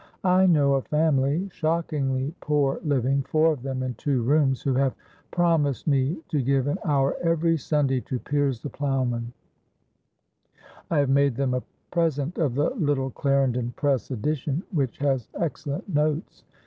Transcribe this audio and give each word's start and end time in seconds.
I 0.25 0.47
know 0.47 0.73
a 0.73 0.81
familyshockingly 0.81 2.33
poor 2.39 2.79
living, 2.83 3.21
four 3.21 3.53
of 3.53 3.61
them, 3.61 3.83
in 3.83 3.93
two 3.93 4.23
roomswho 4.23 4.75
have 4.79 4.95
promised 5.29 5.85
me 5.85 6.17
to 6.29 6.41
give 6.41 6.65
an 6.65 6.79
hour 6.83 7.15
every 7.21 7.55
Sunday 7.55 7.99
to 8.01 8.17
'Piers 8.17 8.61
the 8.63 8.69
Plowman'I 8.71 9.31
have 10.89 11.09
made 11.11 11.35
them 11.35 11.53
a 11.53 11.61
present 11.91 12.39
of 12.39 12.55
the 12.55 12.71
little 12.71 13.11
Clarendon 13.11 13.73
Press 13.75 14.09
edition, 14.09 14.63
which 14.71 14.97
has 14.97 15.27
excellent 15.35 15.87
notes. 15.93 16.45